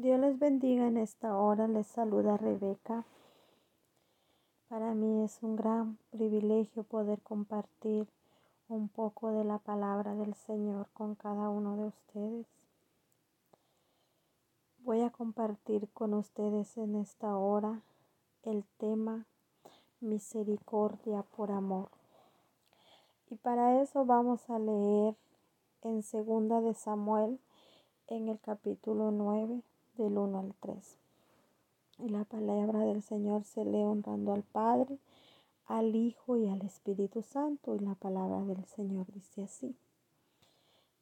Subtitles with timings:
[0.00, 1.68] Dios les bendiga en esta hora.
[1.68, 3.04] Les saluda Rebeca.
[4.66, 8.08] Para mí es un gran privilegio poder compartir
[8.70, 12.46] un poco de la palabra del Señor con cada uno de ustedes.
[14.78, 17.82] Voy a compartir con ustedes en esta hora
[18.42, 19.26] el tema
[20.00, 21.90] misericordia por amor.
[23.28, 25.14] Y para eso vamos a leer
[25.82, 27.38] en segunda de Samuel
[28.06, 29.62] en el capítulo 9
[30.00, 30.98] del 1 al 3.
[31.98, 34.98] Y la palabra del Señor se lee honrando al Padre,
[35.66, 37.74] al Hijo y al Espíritu Santo.
[37.74, 39.76] Y la palabra del Señor dice así.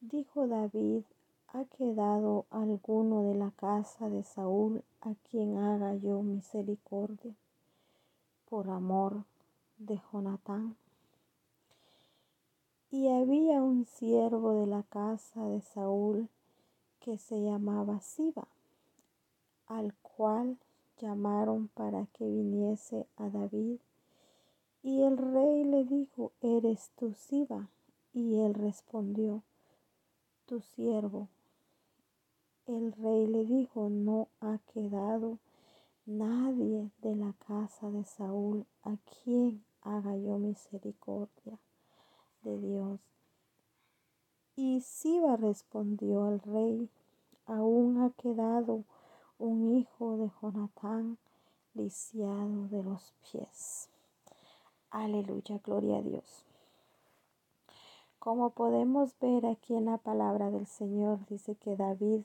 [0.00, 1.02] Dijo David,
[1.48, 7.34] ¿ha quedado alguno de la casa de Saúl a quien haga yo misericordia
[8.50, 9.24] por amor
[9.78, 10.76] de Jonatán?
[12.90, 16.28] Y había un siervo de la casa de Saúl
[17.00, 18.48] que se llamaba Siba
[19.68, 20.58] al cual
[20.98, 23.78] llamaron para que viniese a David.
[24.82, 27.68] Y el rey le dijo, ¿eres tú Siba?
[28.12, 29.42] Y él respondió,
[30.46, 31.28] tu siervo.
[32.66, 35.38] El rey le dijo, no ha quedado
[36.06, 41.58] nadie de la casa de Saúl a quien haga yo misericordia
[42.42, 43.00] de Dios.
[44.56, 46.88] Y Siba respondió al rey,
[47.46, 48.84] aún ha quedado
[49.38, 51.16] un hijo de Jonatán
[51.74, 53.88] lisiado de los pies.
[54.90, 56.44] Aleluya, gloria a Dios.
[58.18, 62.22] Como podemos ver aquí en la palabra del Señor, dice que David,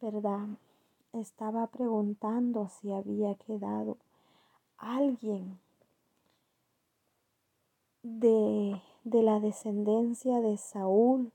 [0.00, 0.48] ¿verdad?
[1.12, 3.96] Estaba preguntando si había quedado
[4.76, 5.60] alguien
[8.02, 11.32] de, de la descendencia de Saúl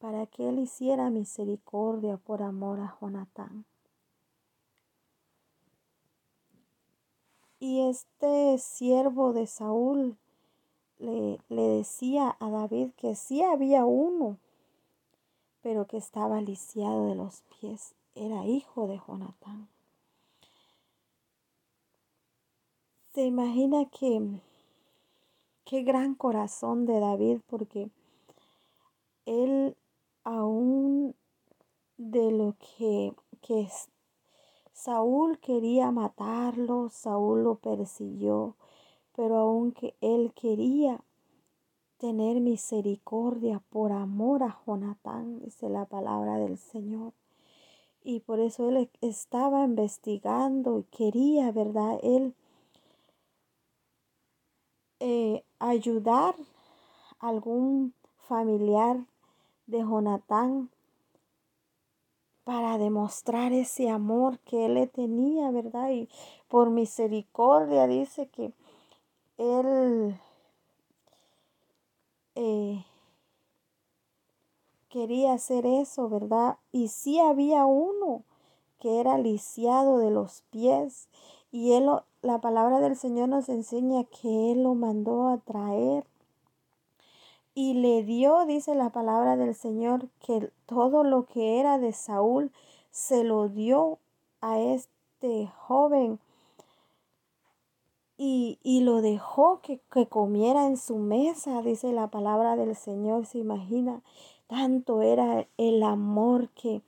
[0.00, 3.64] para que él hiciera misericordia por amor a Jonatán.
[7.60, 10.16] Y este siervo de Saúl
[10.98, 14.38] le, le, decía a David que sí había uno,
[15.60, 17.94] pero que estaba lisiado de los pies.
[18.14, 19.68] Era hijo de Jonatán.
[23.14, 24.40] Se imagina que
[25.64, 27.90] qué gran corazón de David porque
[29.26, 29.76] él
[30.24, 31.14] aún
[31.96, 33.68] de lo que, que
[34.82, 38.56] Saúl quería matarlo, Saúl lo persiguió,
[39.14, 41.04] pero aunque él quería
[41.98, 47.12] tener misericordia por amor a Jonatán, dice la palabra del Señor.
[48.02, 51.98] Y por eso él estaba investigando y quería, ¿verdad?
[52.02, 52.34] Él
[54.98, 56.34] eh, ayudar
[57.18, 59.04] a algún familiar
[59.66, 60.70] de Jonatán
[62.50, 65.90] para demostrar ese amor que él le tenía, ¿verdad?
[65.90, 66.08] Y
[66.48, 68.52] por misericordia dice que
[69.38, 70.18] él
[72.34, 72.84] eh,
[74.88, 76.56] quería hacer eso, ¿verdad?
[76.72, 78.24] Y sí había uno
[78.80, 81.08] que era lisiado de los pies
[81.52, 81.88] y él,
[82.20, 86.04] la palabra del Señor nos enseña que él lo mandó a traer
[87.54, 92.52] y le dio, dice la palabra del Señor, que todo lo que era de Saúl
[92.90, 93.98] se lo dio
[94.40, 96.18] a este joven
[98.16, 103.26] y, y lo dejó que, que, comiera en su mesa, dice la palabra del Señor.
[103.26, 104.02] Se imagina,
[104.46, 106.82] tanto era el amor que,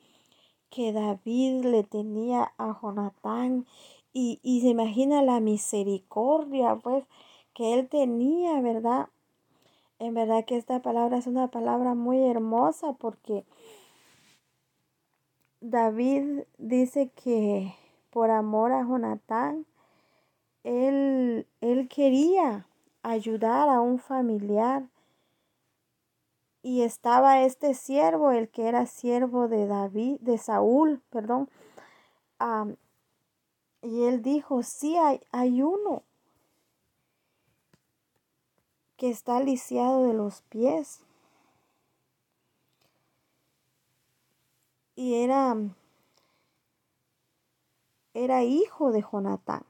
[0.70, 3.66] que David le tenía a Jonatán
[4.12, 7.04] y, y se imagina la misericordia, pues,
[7.54, 9.08] que él tenía, ¿verdad?
[10.02, 13.44] En verdad que esta palabra es una palabra muy hermosa porque
[15.60, 17.72] David dice que
[18.10, 19.64] por amor a Jonatán,
[20.64, 22.66] él, él quería
[23.04, 24.88] ayudar a un familiar
[26.64, 31.48] y estaba este siervo, el que era siervo de David, de Saúl, perdón.
[33.82, 36.02] y él dijo, sí, hay, hay uno
[39.02, 41.00] que está lisiado de los pies.
[44.94, 45.56] Y era,
[48.14, 49.64] era hijo de Jonatán.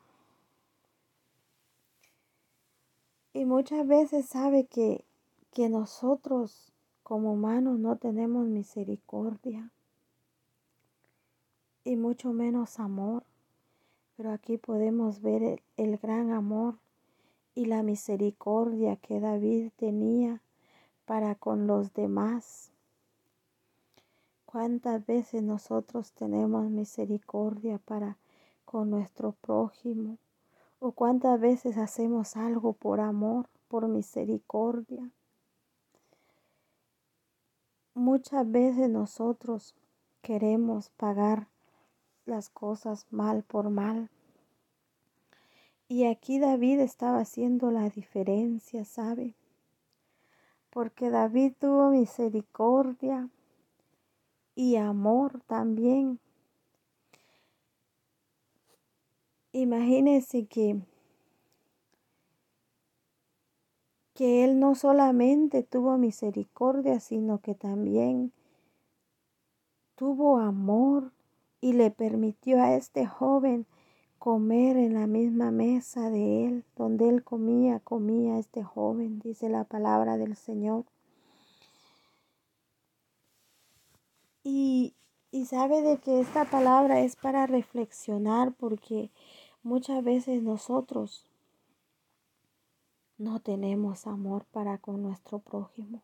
[3.32, 5.06] Y muchas veces sabe que,
[5.55, 6.70] que nosotros
[7.02, 9.70] como humanos no tenemos misericordia
[11.85, 13.25] y mucho menos amor.
[14.14, 16.76] Pero aquí podemos ver el, el gran amor
[17.54, 20.40] y la misericordia que David tenía
[21.04, 22.72] para con los demás.
[24.46, 28.19] ¿Cuántas veces nosotros tenemos misericordia para
[28.64, 30.19] con nuestro prójimo?
[30.78, 35.10] ¿O cuántas veces hacemos algo por amor, por misericordia?
[37.94, 39.75] Muchas veces nosotros
[40.22, 41.49] queremos pagar
[42.25, 44.10] las cosas mal por mal.
[45.93, 49.35] Y aquí David estaba haciendo la diferencia, ¿sabe?
[50.71, 53.29] Porque David tuvo misericordia
[54.55, 56.19] y amor también.
[59.53, 60.81] Imagínense que,
[64.15, 68.33] que él no solamente tuvo misericordia, sino que también
[69.95, 71.12] tuvo amor
[71.61, 73.67] y le permitió a este joven
[74.23, 79.65] comer en la misma mesa de él, donde él comía, comía este joven, dice la
[79.65, 80.85] palabra del Señor.
[84.45, 84.95] Y,
[85.33, 89.11] y sabe de que esta palabra es para reflexionar porque
[89.65, 91.27] muchas veces nosotros
[93.19, 96.01] no tenemos amor para con nuestro prójimo.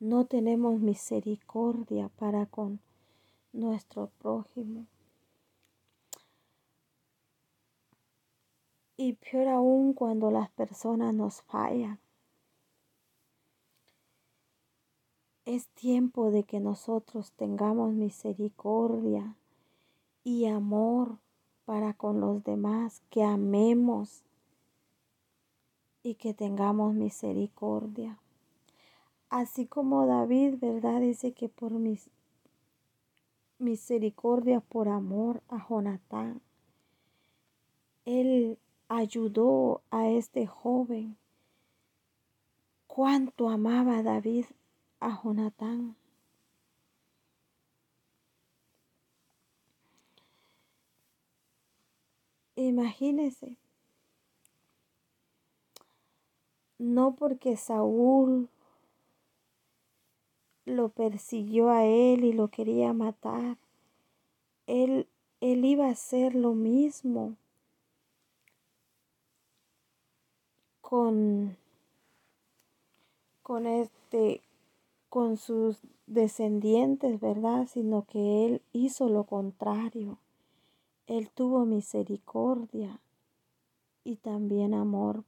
[0.00, 2.80] No tenemos misericordia para con
[3.52, 4.86] nuestro prójimo.
[9.00, 11.98] Y peor aún cuando las personas nos fallan.
[15.46, 19.36] Es tiempo de que nosotros tengamos misericordia
[20.22, 21.16] y amor
[21.64, 24.22] para con los demás, que amemos
[26.02, 28.18] y que tengamos misericordia.
[29.30, 31.00] Así como David, ¿verdad?
[31.00, 32.10] Dice que por mis
[33.58, 36.42] misericordia, por amor a Jonatán,
[38.04, 38.58] él
[38.90, 41.16] ayudó a este joven.
[42.88, 44.46] Cuánto amaba David
[44.98, 45.94] a Jonatán.
[52.56, 53.56] Imagínese,
[56.78, 58.50] no porque Saúl
[60.66, 63.56] lo persiguió a él y lo quería matar,
[64.66, 65.08] él,
[65.40, 67.36] él iba a hacer lo mismo
[70.90, 71.56] con,
[73.44, 74.42] con este
[75.08, 75.78] con sus
[76.08, 77.68] descendientes, ¿verdad?
[77.68, 80.18] Sino que Él hizo lo contrario.
[81.06, 82.98] Él tuvo misericordia
[84.02, 85.22] y también amor.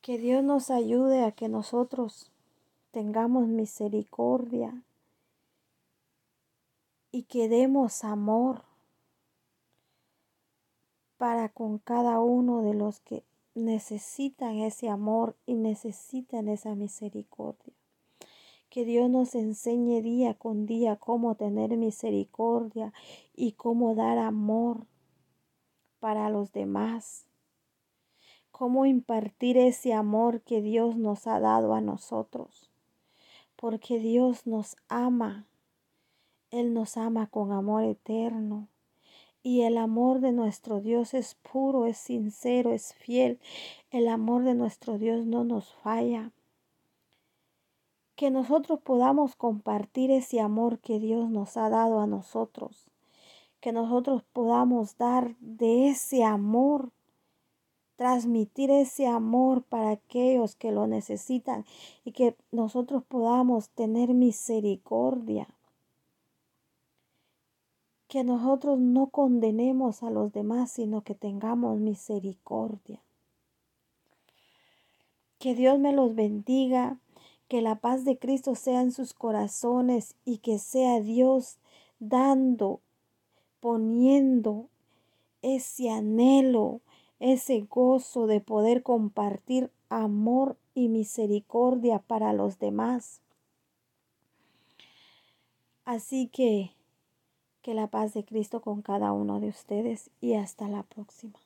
[0.00, 2.32] Que Dios nos ayude a que nosotros
[2.90, 4.82] tengamos misericordia
[7.12, 8.71] y que demos amor
[11.22, 13.22] para con cada uno de los que
[13.54, 17.72] necesitan ese amor y necesitan esa misericordia.
[18.68, 22.92] Que Dios nos enseñe día con día cómo tener misericordia
[23.36, 24.88] y cómo dar amor
[26.00, 27.28] para los demás.
[28.50, 32.68] Cómo impartir ese amor que Dios nos ha dado a nosotros.
[33.54, 35.46] Porque Dios nos ama.
[36.50, 38.71] Él nos ama con amor eterno.
[39.44, 43.40] Y el amor de nuestro Dios es puro, es sincero, es fiel.
[43.90, 46.30] El amor de nuestro Dios no nos falla.
[48.14, 52.86] Que nosotros podamos compartir ese amor que Dios nos ha dado a nosotros.
[53.60, 56.92] Que nosotros podamos dar de ese amor,
[57.96, 61.64] transmitir ese amor para aquellos que lo necesitan
[62.04, 65.48] y que nosotros podamos tener misericordia
[68.12, 73.00] que nosotros no condenemos a los demás, sino que tengamos misericordia.
[75.38, 76.98] Que Dios me los bendiga,
[77.48, 81.56] que la paz de Cristo sea en sus corazones y que sea Dios
[82.00, 82.80] dando,
[83.60, 84.66] poniendo
[85.40, 86.82] ese anhelo,
[87.18, 93.22] ese gozo de poder compartir amor y misericordia para los demás.
[95.86, 96.72] Así que
[97.62, 101.38] que la paz de Cristo con cada uno de ustedes y hasta la próxima.